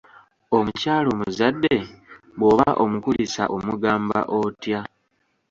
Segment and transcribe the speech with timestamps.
[0.57, 1.75] Omukyala omuzadde
[2.37, 4.81] bw'oba omukulisa omugamba otya?